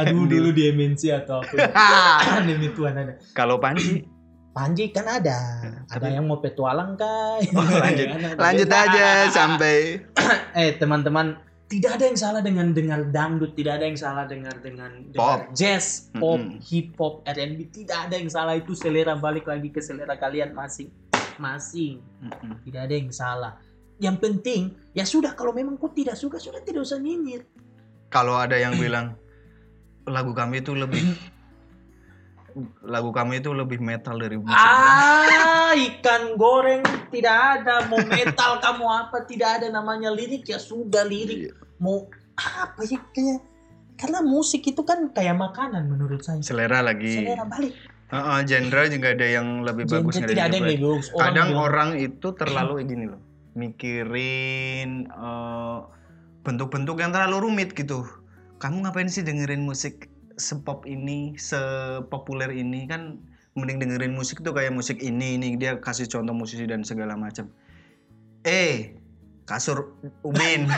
[0.00, 2.40] Aduh dulu di MNC atau apa?
[2.44, 3.12] Demi Tuhan ada.
[3.32, 4.04] Kalau Panji,
[4.52, 5.64] Panji kan ada.
[5.88, 7.40] Ada Tapi- yang mau petualang kah?
[7.56, 10.04] oh, lanjut, Ada- lanjut aja sampai
[10.60, 14.92] Eh teman-teman, tidak ada yang salah dengan dengar dangdut, tidak ada yang salah dengan dengan
[15.08, 15.56] dengar Pop.
[15.56, 16.60] jazz, pop, Mm-mm.
[16.60, 20.92] hip hop, R&B, tidak ada yang salah itu selera balik lagi ke selera kalian masing
[21.40, 22.04] masing.
[22.20, 22.60] Mm-mm.
[22.60, 23.56] Tidak ada yang salah.
[23.96, 24.60] Yang penting
[24.92, 27.48] ya sudah kalau memang kau tidak suka sudah tidak usah nyinyir.
[28.12, 29.16] kalau ada yang bilang
[30.04, 31.00] lagu kami itu lebih
[32.84, 34.54] lagu kami itu lebih metal dari musik.
[34.54, 37.88] Ah, ikan goreng tidak ada.
[37.88, 41.50] Mau metal kamu apa tidak ada namanya lirik ya sudah lirik.
[41.50, 41.52] Iya.
[41.80, 42.06] Mau
[42.38, 43.40] apa ya kayak
[43.96, 46.40] karena musik itu kan kayak makanan menurut saya.
[46.40, 47.24] Selera lagi.
[47.24, 47.74] Selera balik.
[48.12, 51.06] Heeh, genre juga ada yang lebih Genre bagus tidak ada yang lebih bagus.
[51.16, 55.78] Orang kadang bilang, orang itu terlalu kayak gini loh mikirin eh,
[56.42, 58.04] bentuk-bentuk yang terlalu rumit gitu
[58.58, 63.18] kamu ngapain sih dengerin musik sepop ini sepopuler ini kan
[63.52, 67.52] mending dengerin musik tuh kayak musik ini ini dia kasih contoh musisi dan segala macam.
[68.42, 68.96] Eh
[69.44, 70.70] kasur ubin.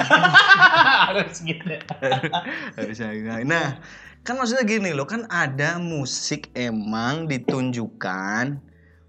[1.09, 1.77] Harus gitu.
[2.77, 3.13] harusnya
[3.45, 3.79] nah
[4.25, 8.57] kan maksudnya gini loh kan ada musik emang ditunjukkan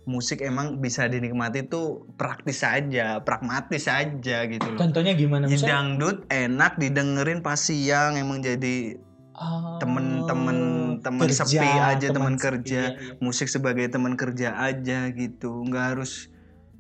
[0.06, 4.78] musik emang bisa dinikmati tuh praktis saja pragmatis saja gitu loh.
[4.78, 9.02] Contohnya gimana Ya, dangdut enak didengerin pas siang emang jadi
[9.84, 10.58] Temen-temen
[11.04, 13.14] temen kerja, sepi aja teman kerja iya, iya.
[13.20, 16.32] musik sebagai teman kerja aja gitu nggak harus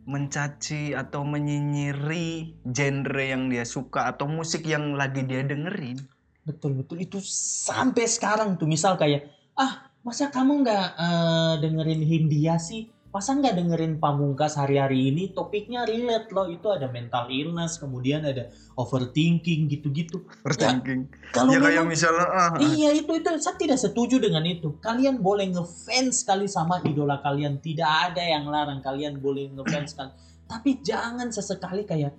[0.08, 6.00] mencaci atau menyinyiri genre yang dia suka atau musik yang lagi dia dengerin
[6.46, 7.18] Betul betul itu
[7.66, 12.95] sampai sekarang tuh misal kayak ah masa kamu nggak eh, dengerin Hindia sih?
[13.16, 15.32] Masa nggak dengerin Pamungkas hari-hari ini?
[15.32, 20.28] Topiknya relate loh itu ada mental illness, kemudian ada overthinking gitu-gitu.
[20.44, 24.76] overthinking Kalau ya kayak memang misalnya ah, Iya itu itu saya tidak setuju dengan itu.
[24.84, 30.12] Kalian boleh ngefans sekali sama idola kalian, tidak ada yang larang kalian boleh ngefans kan.
[30.52, 32.12] Tapi jangan sesekali kayak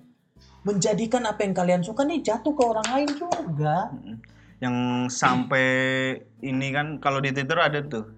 [0.65, 3.93] menjadikan apa yang kalian suka nih jatuh ke orang lain juga.
[4.57, 4.77] Yang
[5.13, 5.69] sampai
[6.41, 8.09] ini kan kalau di Twitter ada tuh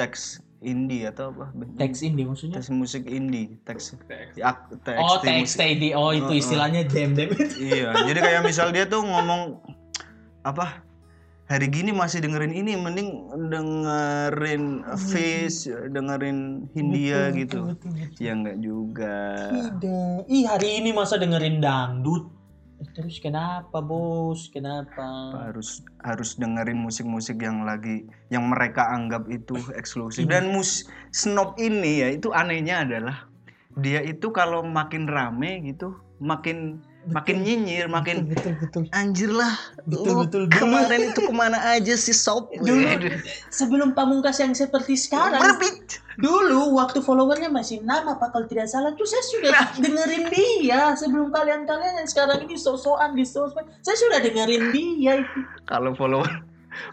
[0.00, 2.56] teks indie atau apa Teks indie maksudnya?
[2.56, 3.98] teks musik indie teks
[4.34, 7.34] ya, teks Oh di teks indie, oh itu istilahnya dem itu.
[7.74, 9.58] iya jadi kayak misal dia tuh ngomong
[10.42, 10.82] apa
[11.46, 18.24] hari gini masih dengerin ini mending dengerin Fish dengerin Hindia Betul, gitu betul, betul, betul.
[18.24, 19.18] ya enggak juga
[19.52, 20.18] Tidak.
[20.26, 22.24] Ih hari ini masa dengerin dangdut.
[22.82, 24.50] Eh, Terus kenapa bos?
[24.50, 25.06] Kenapa?
[25.38, 30.30] harus harus dengerin musik-musik yang lagi yang mereka anggap itu eksklusif Ini.
[30.34, 33.30] dan mus snob ini ya itu anehnya adalah
[33.78, 38.82] dia itu kalau makin rame gitu makin makin nyinyir makin betul betul.
[38.94, 39.50] anjir lah
[39.82, 40.42] Betul, betul.
[40.46, 42.86] Dulu- kemarin itu ke mana aja sih sob Dulu
[43.50, 45.98] sebelum pamungkas yang seperti sekarang Berbit.
[46.22, 51.34] Dulu waktu followernya masih nama apa kalau tidak salah tuh saya sudah dengerin dia sebelum
[51.34, 55.38] kalian-kalian yang sekarang ini sok-sokan di sosmed saya sudah dengerin dia itu.
[55.66, 56.28] kalau follower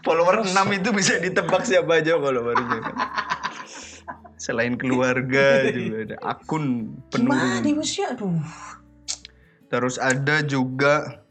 [0.02, 0.42] follower.
[0.42, 2.80] 6 itu bisa ditebak siapa aja followernya
[4.44, 8.16] selain keluarga juga ada akun Gimana penuh ya?
[8.16, 8.40] Aduh.
[9.70, 11.22] Terus ada juga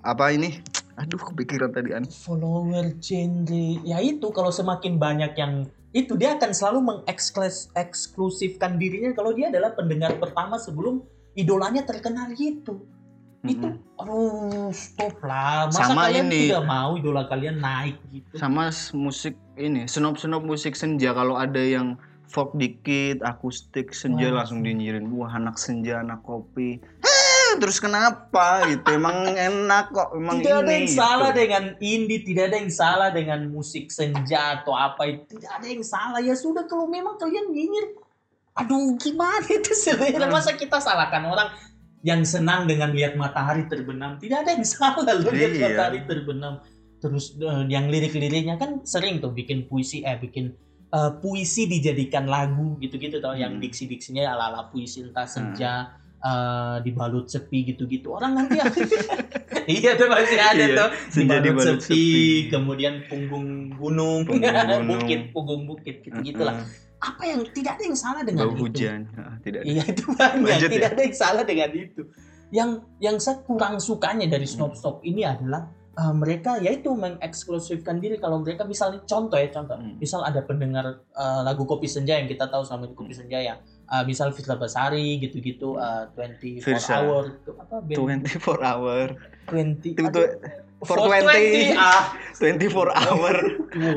[0.00, 0.64] apa ini
[0.96, 6.50] aduh kepikiran tadi an Follower genre ya itu kalau semakin banyak yang itu dia akan
[6.50, 11.06] selalu mengeksklusifkan dirinya kalau dia adalah pendengar pertama sebelum
[11.38, 12.82] idolanya terkenal gitu.
[13.44, 14.00] Itu Mm-mm.
[14.00, 15.68] aduh stop lah.
[15.70, 16.48] Masa Sama kalian ini.
[16.50, 18.32] tidak mau idola kalian naik gitu?
[18.40, 21.94] sama musik ini senop senop musik senja kalau ada yang
[22.26, 24.42] folk dikit akustik senja Wah.
[24.42, 26.80] langsung dinyirin wah anak senja anak kopi
[27.56, 30.98] terus kenapa gitu emang enak kok emang tidak ada ini yang gitu.
[31.00, 35.38] salah dengan indie, tidak ada yang salah dengan musik senja atau apa itu.
[35.38, 36.20] Tidak ada yang salah.
[36.20, 37.96] Ya sudah kalau memang kalian nyinyir,
[38.54, 40.34] aduh gimana itu selera Hmm.
[40.34, 41.48] masa kita salahkan orang
[42.04, 44.20] yang senang dengan lihat matahari terbenam.
[44.20, 45.62] Tidak ada yang salah loh lihat Iya.
[45.72, 46.60] matahari terbenam.
[47.00, 50.52] Terus eh, yang lirik-liriknya kan sering tuh bikin puisi eh bikin
[50.94, 53.62] eh, puisi dijadikan lagu gitu-gitu tau yang Hmm.
[53.64, 58.10] diksi-diksinya ala-ala puisi entah senja eh, dibalut sepi gitu-gitu.
[58.10, 58.56] Orang nanti
[59.68, 62.50] iya tuh masih ada Iya, tuh dibalut dibalut sepi, sepi.
[62.50, 64.84] kemudian punggung gunung, Punggung gunung.
[64.88, 66.56] bukit, punggung bukit gitu-gitulah.
[66.56, 68.62] Heeh, Apa yang tidak ada yang salah dengan bau itu?
[68.64, 69.68] hujan Heeh, tidak ada.
[69.68, 70.94] Iya itu banyak, Lanjut tidak ya?
[70.96, 72.02] ada yang salah dengan itu.
[72.48, 78.16] Yang yang saya kurang sukanya dari snob stop ini adalah uh, mereka yaitu mengeksklusifkan diri
[78.16, 79.98] kalau mereka misalnya contoh ya contoh, Hmm.
[79.98, 83.54] misal ada pendengar uh, lagu Kopi Senja yang kita tahu sama Kopi Senja ya,
[83.86, 87.00] uh, misal Fitla Basari gitu-gitu, uh, 24 Firsa.
[87.00, 89.06] hour, apa band 24 hour.
[89.46, 91.72] 20, Itu- aduh, itu 420.
[91.72, 92.02] 420, ah,
[92.34, 93.34] 24 hour.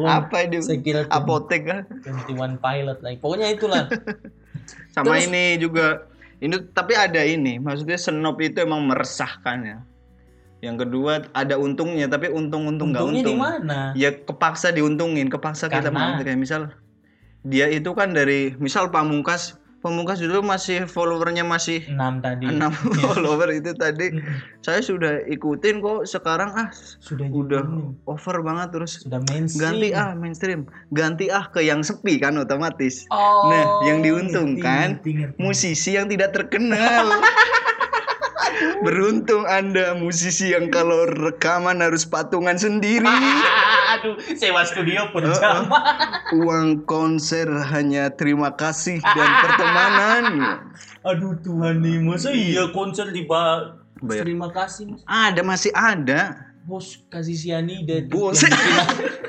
[0.06, 0.58] Apa itu?
[0.62, 1.04] Tuh.
[1.10, 1.80] Apotek kan
[2.28, 3.84] 21 pilot lah, pokoknya itulah.
[4.94, 6.08] sama Terus- ini juga.
[6.38, 7.58] Ini tapi ada ini.
[7.58, 9.78] Maksudnya senop itu emang meresahkan ya.
[10.58, 13.40] Yang kedua ada untungnya tapi untung-untung nggak Untungnya di untung.
[13.42, 13.80] mana?
[13.94, 15.28] ya kepaksa diuntungin.
[15.28, 16.62] Kepaksa kita Karena- mau kayak misal
[17.42, 22.46] dia itu kan dari misal pamungkas pamungkas dulu masih followernya masih 6 tadi.
[22.48, 23.02] enam Iya.
[23.04, 24.08] follower itu tadi
[24.60, 27.94] saya sudah ikutin kok sekarang ah Sudah udah diumumin.
[28.04, 29.62] over banget terus sudah mainstream.
[29.64, 35.12] ganti ah mainstream ganti ah ke yang sepi kan otomatis Oh, Nah, yang diuntungkan, ngerti,
[35.14, 35.40] ngerti, ngerti.
[35.40, 37.06] musisi yang tidak terkenal
[38.88, 43.04] Beruntung Anda musisi yang kalau rekaman harus patungan sendiri.
[44.00, 45.36] Aduh, sewa studio per Uh-uh.
[45.36, 45.68] jam.
[46.40, 50.24] Uang konser hanya terima kasih dan pertemanan.
[51.04, 54.24] Aduh Tuhan nih, masa iya konser di ba- Bayar.
[54.24, 55.02] Terima kasih Mas.
[55.04, 56.47] Ada masih ada.
[56.68, 58.44] Bos kasih sianida tuh Bos.
[58.44, 58.76] yang bikin,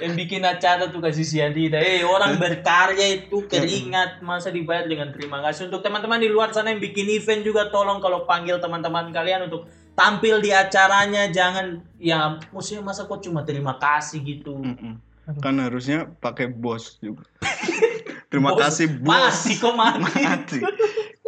[0.03, 1.79] yang bikin acara tuh kasih sianida.
[1.79, 6.75] Eh orang berkarya itu keringat masa dibayar dengan terima kasih untuk teman-teman di luar sana
[6.75, 12.43] yang bikin event juga tolong kalau panggil teman-teman kalian untuk tampil di acaranya jangan ya
[12.51, 14.59] maksudnya masa kok cuma terima kasih gitu.
[14.59, 14.99] Mm-mm.
[15.39, 17.23] Kan harusnya pakai bos juga.
[18.33, 18.61] Terima Bos.
[18.61, 19.15] kasih bos.
[19.15, 20.21] Mati kok mati.
[20.27, 20.59] Mati.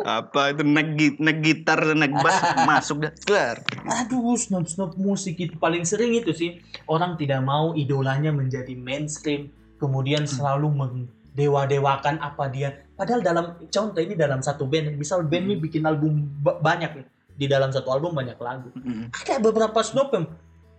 [0.01, 0.65] Apa itu
[0.97, 1.81] gi- naik gitar
[2.25, 3.57] bass masuk dah kelar.
[3.85, 6.61] Aduh, snob-snob musik itu paling sering itu sih.
[6.89, 12.85] Orang tidak mau idolanya menjadi mainstream, kemudian selalu mendewa-dewakan apa dia.
[12.97, 17.07] Padahal dalam contoh ini dalam satu band, misal band ini bikin album ba- banyak nih.
[17.41, 18.69] Di dalam satu album banyak lagu.
[18.77, 19.09] Mm-mm.
[19.17, 20.29] Ada beberapa snob yang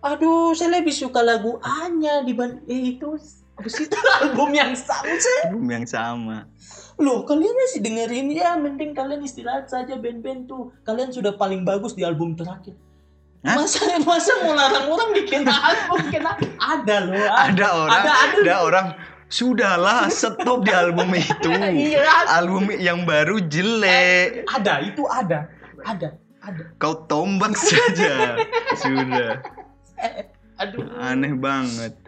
[0.02, 3.18] aduh, saya lebih suka lagu A-nya dibanding eh, itu
[3.58, 5.40] habis itu album yang sama sih.
[5.50, 6.46] Album yang sama.
[7.02, 10.70] Loh, kalian masih dengerin ya, mending kalian istirahat saja band-band tuh.
[10.86, 12.78] Kalian sudah paling bagus di album terakhir.
[13.42, 13.58] Hah?
[13.58, 17.26] Masa masa mau larang orang bikin album kena ada loh.
[17.26, 18.54] Ada orang, Ada, ada, ada.
[18.62, 18.86] orang
[19.26, 21.50] sudahlah stop di album itu.
[21.50, 22.06] Iya.
[22.38, 24.46] Album yang baru jelek.
[24.46, 25.50] Ada, itu ada.
[25.82, 26.62] Ada, ada.
[26.78, 28.38] Kau tombak saja.
[28.82, 29.42] Sudah.
[29.98, 30.30] Eh,
[30.62, 30.86] aduh.
[31.02, 31.98] Aneh banget.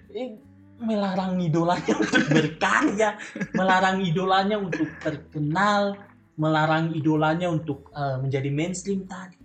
[0.83, 3.11] Melarang idolanya untuk berkarya,
[3.55, 5.95] melarang idolanya untuk terkenal,
[6.35, 9.39] melarang idolanya untuk eh, menjadi mainstream tadi.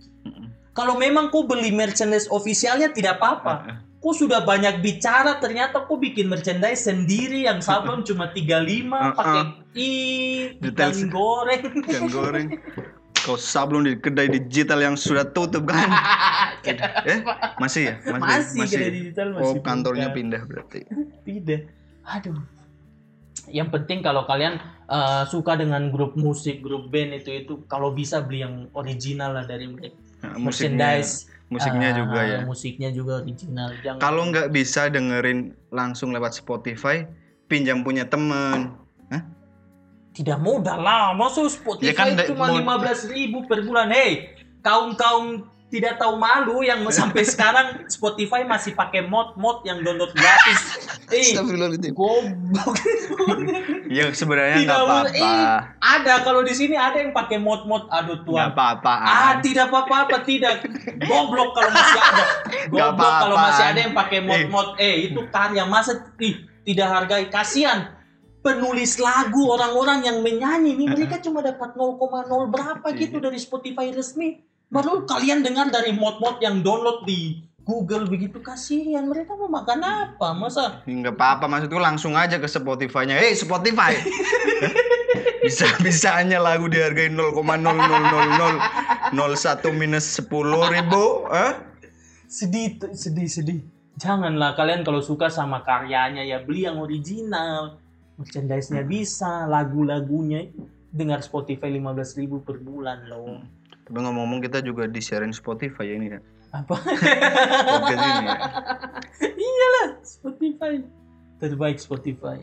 [0.70, 3.82] Kalau memang kau beli merchandise officialnya tidak apa-apa.
[4.00, 9.12] Kau sudah banyak bicara, ternyata kau bikin merchandise sendiri yang sablon cuma 35 Uh-uh.
[9.12, 9.42] pakai
[9.76, 9.90] i
[10.56, 11.62] ikan goreng.
[11.84, 12.48] Ikan goreng.
[13.20, 15.88] Kau sablon di kedai digital yang sudah tutup kan?
[16.60, 17.24] Eh,
[17.56, 17.94] masih ya?
[18.20, 20.16] masih, kedai digital masih Oh, kantornya buka.
[20.20, 20.84] pindah berarti.
[21.26, 21.62] Tidak.
[22.04, 22.36] Aduh.
[23.48, 28.20] Yang penting kalau kalian eh, suka dengan grup musik, grup band itu itu kalau bisa
[28.20, 29.96] beli yang original lah dari mereka.
[30.20, 31.12] Nah, musiknya, Merchandise.
[31.48, 32.38] musiknya eh, juga ya.
[32.44, 33.68] Musiknya juga original.
[33.80, 37.08] Jangan Kalau nggak bisa dengerin langsung lewat Spotify,
[37.48, 38.76] pinjam punya temen.
[40.14, 41.14] Tidak mudah lah.
[41.14, 43.90] Masuk Spotify Ya kan, cuma lima belas ribu per bulan.
[43.90, 50.12] Hei, kaum kaum tidak tahu malu yang sampai sekarang Spotify masih pakai mod-mod yang download
[50.12, 50.60] gratis.
[51.10, 51.34] Eh,
[51.90, 52.78] goblok.
[53.90, 55.10] Ya sebenarnya Tidak nggak apa-apa.
[55.10, 57.90] Eh, ada kalau di sini ada yang pakai mod-mod.
[57.90, 58.46] Aduh Nggak Tuhan.
[58.54, 58.94] apa-apa.
[59.02, 60.62] Ah, tidak apa-apa, tidak.
[61.02, 62.24] Goblok kalau masih ada.
[62.70, 64.78] Goblok kalau masih ada yang pakai mod-mod.
[64.78, 67.26] Eh, itu karya masa ih, tidak hargai.
[67.26, 67.90] Kasihan
[68.40, 72.00] penulis lagu orang-orang yang menyanyi ini mereka cuma dapat 0,0
[72.48, 74.40] berapa gitu dari Spotify resmi.
[74.70, 80.32] Baru kalian dengar dari mod-mod yang download di Google begitu kasihan mereka mau makan apa
[80.32, 83.18] masa Nggak apa-apa maksudku langsung aja ke Spotify-nya.
[83.20, 83.94] Hey Spotify.
[85.44, 87.40] bisa bisanya lagu dihargai 0,00001
[89.74, 91.26] minus 10 ribu.
[91.28, 91.70] Hah?
[92.30, 93.60] sedih sedih sedih
[93.98, 97.79] janganlah kalian kalau suka sama karyanya ya beli yang original
[98.20, 100.52] merchandise-nya bisa lagu-lagunya
[100.90, 103.40] dengar Spotify 15.000 per bulan loh
[103.82, 106.20] Tapi ngomong-ngomong kita juga di sharing Spotify ya ini ya.
[106.50, 108.36] apa Podcast ini ya.
[109.40, 110.72] iyalah Spotify
[111.38, 112.38] terbaik Spotify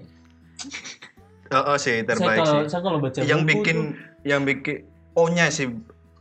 [1.48, 2.68] Oh, oh sih saya terbaik kalau sih.
[2.68, 4.78] saya kalau baca Yang bikin tuh- yang bikin
[5.14, 5.72] O-nya sih.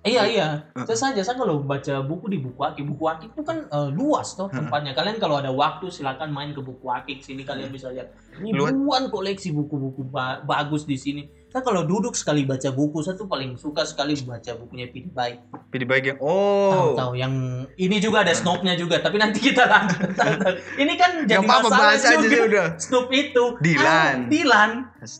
[0.06, 0.86] Iya iya, Uh.
[0.86, 4.38] saya saja saya kalau baca buku di buku akik, buku akik itu kan eh, luas
[4.38, 4.94] toh tempatnya.
[4.94, 9.50] Kalian kalau ada waktu silakan main ke buku akik sini kalian bisa lihat ribuan koleksi
[9.50, 11.26] buku-buku ba- bagus di sini.
[11.56, 15.40] Saya kalau duduk sekali baca buku, saya tuh paling suka sekali baca bukunya Pidi Baik.
[15.72, 16.92] Pilih baik yang oh.
[16.92, 20.04] tahu yang ini juga ada snobnya juga, tapi nanti kita lanjut.
[20.84, 22.28] ini kan jadi Gak apa-apa masalah bahas aja juga.
[22.28, 22.66] sih udah.
[22.76, 23.44] Snob itu.
[23.64, 23.88] Dilan.
[23.88, 24.70] Ah, Dilan.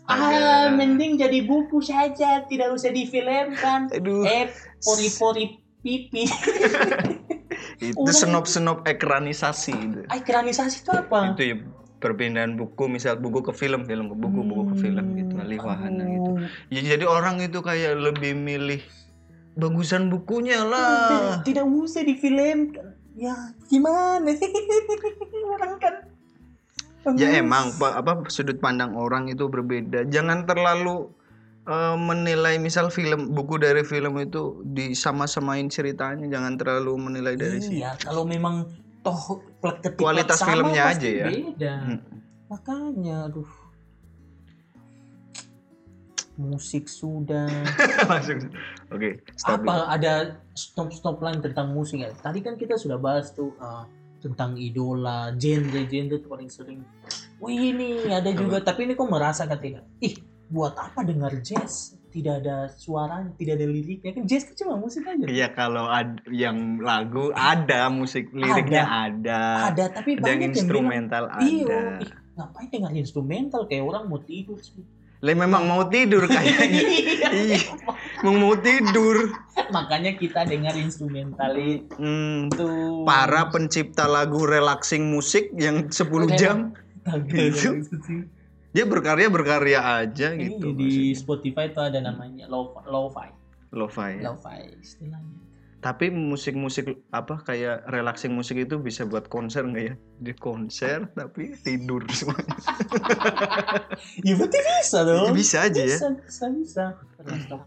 [0.05, 3.89] Ah, mending jadi buku saja, tidak usah difilmkan.
[3.97, 4.21] Aduh.
[4.21, 4.53] Eh,
[4.85, 6.29] pori-pori pipi.
[7.81, 9.99] Itu senop-senop ekranisasi itu.
[10.13, 11.33] Ekranisasi itu apa?
[11.33, 11.55] Itu ya
[11.97, 16.05] perpindahan buku misal buku ke film film ke buku buku ke film gitu alih wahana
[16.05, 16.31] gitu.
[16.37, 16.49] Aduh.
[16.69, 18.81] ya jadi orang itu kayak lebih milih
[19.57, 22.93] bagusan bukunya Tidak, lah tidak usah difilmkan.
[23.17, 23.33] Ya,
[23.65, 24.29] gimana?
[25.57, 26.05] Orang kan
[27.17, 30.05] ya emang pa- apa sudut pandang orang itu berbeda.
[30.11, 31.07] Jangan terlalu
[31.65, 36.27] eh, menilai misal film buku dari film itu disama-samain ceritanya.
[36.27, 37.79] Jangan terlalu menilai dari situ.
[37.79, 38.67] Iya, kalau memang
[39.07, 41.27] toh plek ketik Kualitas sama, filmnya pasti aja ya.
[41.31, 41.75] Beda.
[41.79, 41.99] Hmm.
[42.51, 43.51] Makanya, aduh.
[46.37, 47.49] musik sudah.
[48.13, 48.53] Langsung.
[48.93, 49.49] Oke, dulu.
[49.57, 52.13] Apa ada stop stop line tentang musik ya?
[52.13, 53.89] Tadi kan kita sudah bahas tuh uh,
[54.21, 56.85] tentang idola, genre genre itu paling sering.
[57.41, 59.89] Wih ini ada juga, tapi ini kok merasa kan tidak?
[59.97, 60.13] Ih,
[60.53, 61.96] buat apa dengar jazz?
[62.17, 65.21] Tidak ada suara, tidak ada liriknya kan jazz cuma musik aja.
[65.29, 69.69] Iya kalau ad, yang lagu ada musik liriknya ada.
[69.69, 71.81] Ada, tapi Ada yang banyak yang bilang instrumental Iya, ada.
[72.01, 74.81] ih, ngapain dengar instrumental kayak orang mau tidur sih.
[75.17, 76.81] Lah memang mau tidur kayaknya.
[77.27, 77.59] Iya.
[78.21, 79.29] Mau tidur.
[79.75, 81.53] Makanya kita dengar instrumental
[81.97, 82.69] Hmm, itu.
[83.05, 86.73] para pencipta lagu relaxing musik yang 10 jam
[87.07, 87.87] Gitu.
[88.77, 90.69] Dia berkarya berkarya aja Ini gitu.
[90.71, 93.33] di Spotify itu ada namanya lo lo-fi,
[93.73, 94.21] Lo-fi.
[94.21, 95.49] lo-fi istilahnya.
[95.77, 99.95] Tapi musik-musik apa kayak relaxing musik itu bisa buat konser nggak ya?
[100.19, 102.57] Di konser tapi tidur semuanya.
[104.21, 105.33] Ya berarti bisa dong.
[105.33, 105.97] bisa aja ya.
[105.97, 106.85] Bisa, bisa, bisa.
[107.43, 107.65] Stop.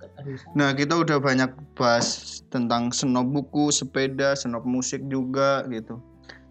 [0.52, 5.98] Nah, kita udah banyak bahas tentang snob buku, sepeda, snob musik juga gitu.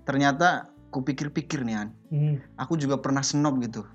[0.04, 2.36] Ternyata ku pikir-pikir nih An, Hmm.
[2.56, 3.86] aku juga pernah snob gitu.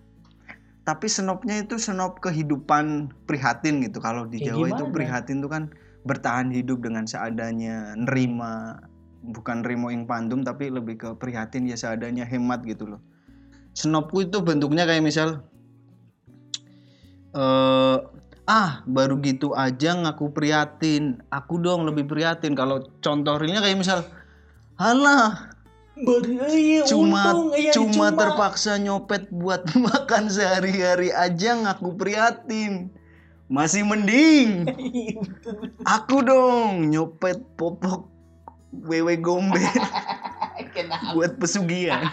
[0.85, 4.05] Tapi snobnya itu snob kehidupan prihatin gitu.
[4.05, 5.73] Kalau di Kayak Jawa itu prihatin tuh kan
[6.05, 8.77] bertahan hidup dengan seadanya, nerima
[9.25, 13.01] bukan rimo ing pandum tapi lebih ke prihatin ya seadanya hemat gitu loh.
[13.73, 15.49] Snobku itu bentuknya kayak misal
[17.35, 17.99] eh
[18.45, 21.25] ah baru gitu aja ngaku prihatin.
[21.33, 22.53] Aku dong lebih prihatin.
[22.53, 24.05] Kalau contoh realnya kayak misal
[24.77, 25.54] halah
[26.51, 32.91] iya, cuma untung, iya, cuma terpaksa nyopet buat makan sehari-hari aja ngaku prihatin.
[33.47, 34.65] Masih mending.
[34.95, 35.21] Iya,
[35.85, 38.09] aku dong nyopet popok
[38.75, 39.63] wewe gombe
[41.15, 42.11] buat pesugihan.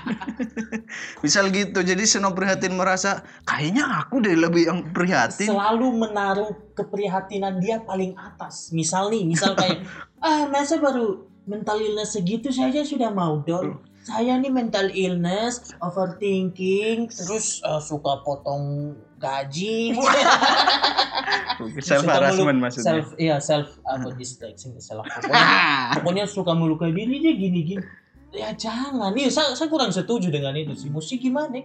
[1.25, 5.49] Misal gitu jadi seno prihatin merasa kayaknya aku deh lebih yang prihatin.
[5.49, 8.69] Selalu menaruh keprihatinan dia paling atas.
[8.75, 9.85] Misal nih, misal kayak
[10.21, 13.82] ah masa baru mental illness segitu saja sudah mau dong.
[14.01, 19.93] Saya nih mental illness, overthinking, terus eh, suka potong gaji.
[21.86, 25.06] self harassment maksudnya Self, iya self apa distracting self.
[25.06, 25.58] Pokoknya,
[26.01, 27.86] pokoknya suka melukai diri dia gini-gini.
[28.34, 30.89] Ya jangan, nih saya, saya kurang setuju dengan itu sih.
[30.89, 31.62] Musik gimana?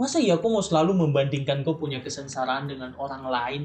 [0.00, 3.62] Masa ya aku mau selalu membandingkan kau punya kesengsaraan dengan orang lain?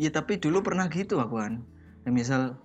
[0.00, 1.60] ya tapi dulu pernah gitu aku kan
[2.00, 2.56] Ya, misal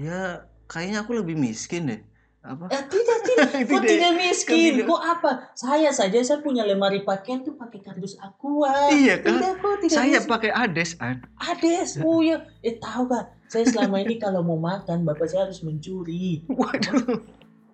[0.00, 2.00] ya kayaknya aku lebih miskin deh
[2.40, 3.48] apa Eh, tidak, tidak.
[3.52, 3.84] Kok Tidak.
[3.84, 4.72] tidak miskin?
[4.88, 5.52] Kok apa?
[5.52, 8.88] Saya saja saya punya lemari pakaian tuh pakai kardus aqua.
[8.88, 9.36] Iya kan?
[9.36, 10.32] Tidak kok tidak saya miskin.
[10.32, 12.00] pakai ades an Ades.
[12.00, 13.28] Oh ya, eh tahu gak?
[13.44, 16.40] Saya selama ini kalau mau makan bapak saya harus mencuri.
[16.48, 17.20] waduh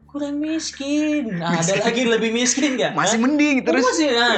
[0.06, 1.36] Kurang miskin.
[1.36, 1.82] Nah, ada Miskin.
[1.86, 2.96] lagi lebih miskin gak?
[2.96, 4.34] masih mending terus Oh, masih, ah.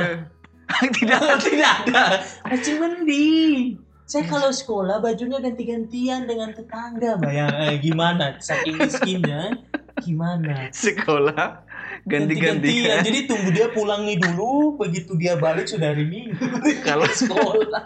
[0.85, 2.05] Eh, tidak tidak ada.
[2.45, 3.81] Masih mending.
[4.09, 8.41] Saya kalau sekolah bajunya ganti-gantian dengan tetangga, bayang eh, gimana?
[8.41, 9.53] Saking miskinnya,
[10.01, 10.73] gimana?
[10.73, 11.69] sekolah
[12.09, 13.05] ganti-gantian.
[13.05, 16.41] ganti-gantian Jadi tunggu dia pulang nih dulu, begitu dia balik sudah hari Minggu
[16.89, 17.85] kalau sekolah.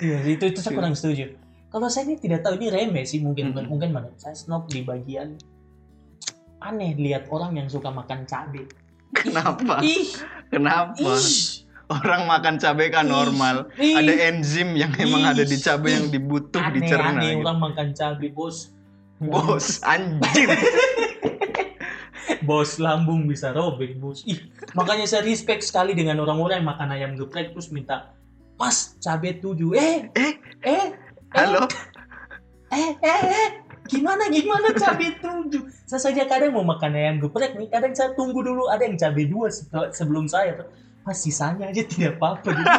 [0.00, 1.36] Iya, itu itu saya kurang setuju.
[1.68, 3.68] Kalau saya ini tidak tahu ini remeh sih mungkin Hmm.
[3.68, 5.36] mungkin mana saya snob di bagian
[6.64, 8.64] aneh lihat orang yang suka makan cabai.
[9.12, 10.16] kenapa Ih,
[10.48, 11.57] kenapa ih,
[11.88, 13.96] orang makan cabai kan normal ih.
[13.96, 15.32] ada enzim yang emang Ih.
[15.32, 17.40] ada di cabai yang dibutuh aneh, dicerna aneh gitu.
[17.44, 18.72] orang makan cabai bos.
[19.18, 20.48] bos anjing
[22.44, 24.20] Bos lambung bisa robek bos.
[24.28, 28.12] Ih, makanya saya respect sekali dengan orang-orang yang makan ayam geprek terus minta
[28.60, 29.72] Mas cabai tujuh.
[29.72, 30.32] Eh, eh
[30.64, 30.86] eh,
[31.32, 31.64] halo
[32.68, 33.48] eh, eh, eh,
[33.88, 35.72] gimana gimana cabai tujuh?
[35.88, 39.24] Saya saja kadang mau makan ayam geprek nih, kadang saya tunggu dulu ada yang cabai
[39.24, 40.68] dua se- sebelum saya.
[41.08, 42.52] Pas sisanya aja tidak apa-apa.
[42.52, 42.64] Jadi,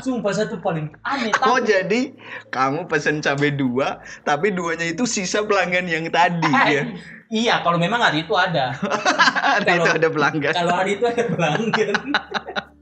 [0.00, 1.28] Sumpah satu paling aneh.
[1.40, 2.00] oh tapi- jadi
[2.48, 6.84] kamu pesen cabai dua tapi duanya itu sisa pelanggan yang tadi ya
[7.30, 8.72] Iya, kalau memang hari itu ada.
[9.56, 11.94] ada itu ada pelanggan Kalau hari itu ada pelanggan.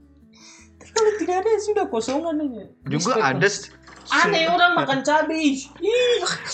[0.89, 2.63] Kalau tidak ada sudah kosongan aja.
[2.85, 3.27] juga Respect.
[3.29, 3.47] ada
[4.09, 5.47] Aneh orang makan cabai.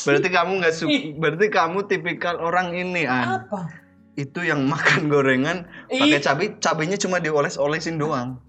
[0.04, 1.16] Berarti kamu nggak su Ih.
[1.16, 3.85] berarti kamu tipikal orang ini an apa?
[4.16, 8.40] Itu yang makan gorengan pakai cabai cabainya cuma dioles-olesin doang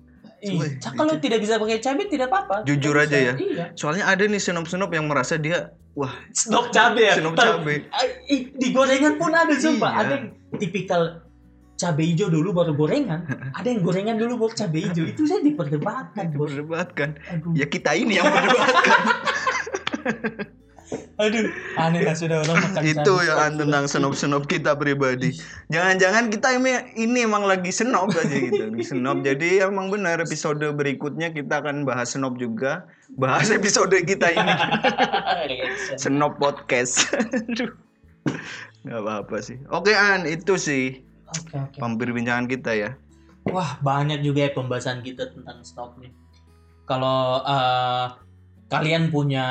[0.43, 0.61] ih.
[0.81, 2.63] Kalau tidak bisa pakai cabai tidak apa-apa.
[2.69, 3.27] Jujur Tidak aja bisa.
[3.27, 3.33] ya.
[3.35, 3.65] Iya.
[3.75, 7.15] soalnya ada nih senop-senop yang merasa dia wah Snob cabai ya.
[7.19, 7.89] senop cabai
[8.31, 9.91] Di gorengan pun ada sumpah.
[9.97, 10.01] Iya.
[10.03, 10.27] Ada yang
[10.61, 11.03] tipikal
[11.77, 13.21] cabai hijau dulu baru gorengan.
[13.59, 15.05] Ada yang gorengan dulu baru cabai hijau.
[15.05, 17.53] Itu saya diperdebatkan, diperdebatkan Aduh.
[17.53, 19.03] ya kita ini yang berdebatkan
[21.17, 21.49] Aduh,
[21.81, 23.29] aneh lah sudah orang makan itu sandwich.
[23.33, 25.33] ya tentang senop-senop kita pribadi.
[25.73, 29.25] Jangan-jangan kita ini, ini emang lagi senop aja gitu, lagi senop.
[29.25, 32.85] Jadi emang benar episode berikutnya kita akan bahas senop juga,
[33.17, 34.55] bahas episode kita ini
[36.03, 37.09] senop podcast.
[37.49, 37.73] Aduh.
[38.85, 39.57] Gak apa-apa sih.
[39.73, 41.01] Oke An, itu sih
[41.33, 41.79] Oke, oke.
[41.81, 42.91] pampir bincangan kita ya.
[43.49, 46.13] Wah, banyak juga ya pembahasan kita tentang stok nih.
[46.87, 48.07] Kalau eh,
[48.67, 49.47] kalian punya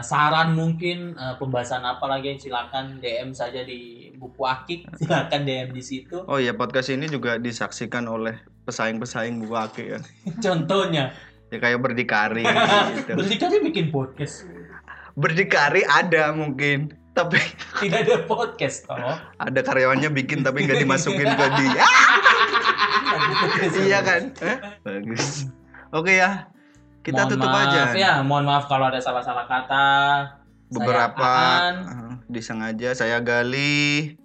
[0.00, 5.82] saran mungkin eh, pembahasan apa lagi silakan DM saja di buku akik, silakan DM di
[5.82, 6.22] situ.
[6.24, 10.00] Oh iya podcast ini juga disaksikan oleh pesaing-pesaing buku akik ya.
[10.44, 11.10] Contohnya,
[11.50, 12.46] Ya kayak berdikari
[12.96, 13.18] gitu.
[13.18, 14.46] berdikari bikin podcast.
[15.18, 17.42] Berdikari ada mungkin, tapi
[17.82, 19.18] Tidak ada podcast toh.
[19.18, 21.82] ada karyawannya bikin tapi nggak dimasukin ke dia.
[23.82, 24.22] iya kan?
[24.38, 24.56] Eh?
[24.86, 25.50] Bagus.
[25.90, 26.46] Oke ya.
[27.00, 27.82] Kita Mohon tutup maaf aja.
[27.96, 29.88] ya, mohon maaf kalau ada salah-salah kata.
[30.70, 34.20] Beberapa Saya eh, disengaja saya gali.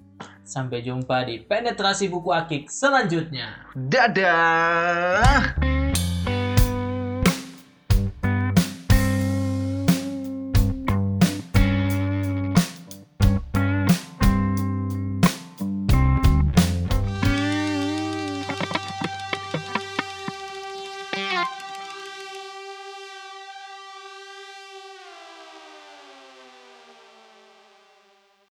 [0.46, 3.66] Sampai jumpa di penetrasi buku akik selanjutnya.
[3.74, 5.56] Dadah.